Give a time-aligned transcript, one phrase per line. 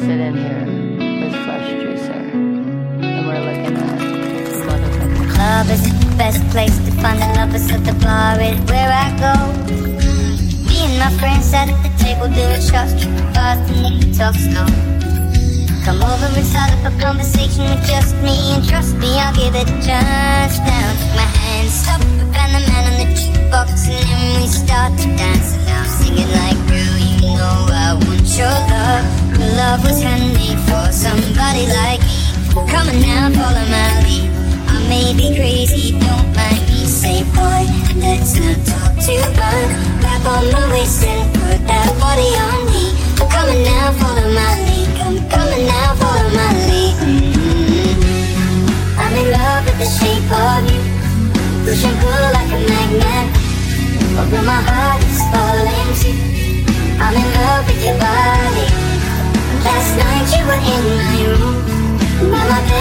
[0.00, 0.64] sit in here
[1.20, 2.22] with Fresh Juicer.
[3.04, 4.00] And we're looking at
[4.64, 8.88] motherfucking club is the best place to find a lover, so the bar is where
[8.88, 9.34] I go.
[10.64, 14.34] Me and my friends at the table doing shots, tripping fast and we can talk
[14.34, 14.68] slow.
[15.84, 19.54] Come over and start up a conversation with just me, and trust me, I'll give
[19.54, 20.56] it just chance.
[20.64, 23.39] Now, my hands stop and the man on the
[32.98, 34.26] Now, follow my lead.
[34.66, 36.82] I may be crazy, don't mind me.
[36.86, 37.62] Say, boy,
[38.02, 39.70] let's not talk too much.
[40.02, 42.90] Grab on my waist and put that body on me.
[43.20, 44.90] On now, follow my lead.
[45.66, 46.96] Now, follow my lead.
[47.04, 48.00] Mm-hmm.
[48.98, 50.80] I'm in love with the shape of you.
[51.62, 51.94] Push and
[52.34, 53.28] like a magnet.
[54.44, 56.16] My heart is falling too.
[56.98, 58.66] I'm in love with your body.
[59.62, 61.70] Last night you were in my room.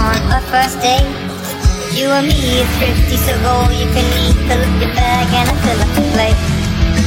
[0.00, 1.04] On our first date.
[1.92, 4.36] You and me is thrifty, so go all you can eat.
[4.48, 6.38] Fill up your bag and I fill up the plate.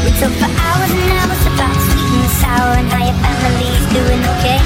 [0.04, 4.22] We talk for hours and hours about sweet and sour and how your family's doing
[4.38, 4.60] okay.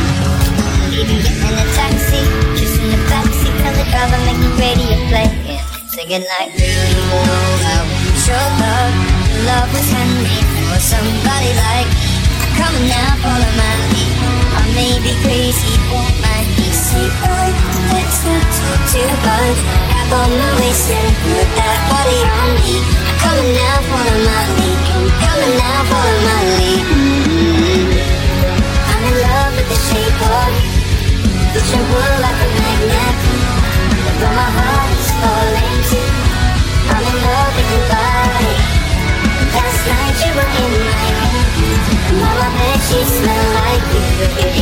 [0.98, 2.22] Even getting in a taxi,
[2.58, 5.30] just in the backseat, tell the driver make the radio play.
[5.46, 5.62] Yeah.
[5.94, 8.94] Singing like, you know I want your love.
[9.46, 11.77] Love was handmade for somebody like
[18.88, 19.08] talk too.
[19.88, 22.76] Grab on my waist and put that body on me.
[23.22, 24.80] Come on now, follow my lead.
[25.22, 26.84] Come on now, follow my lead.
[26.88, 28.08] Mm-hmm.
[28.92, 30.52] I'm in love with the shape of.
[31.54, 33.18] Push and pull like a magnet.
[34.20, 36.12] Though my heart is falling too.
[36.88, 38.54] I'm in love with your body.
[39.56, 41.48] Last night you were in my room.
[42.24, 44.57] My bed sheets smell like you.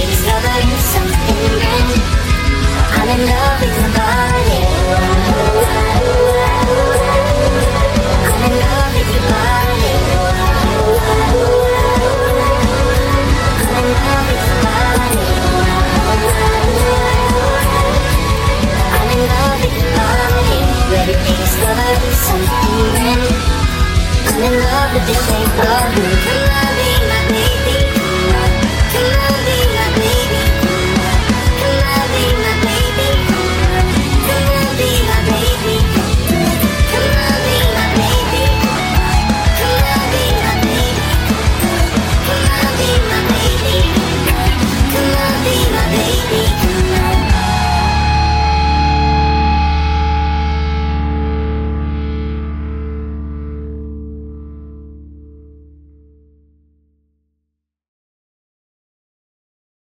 [24.94, 26.54] Day discovering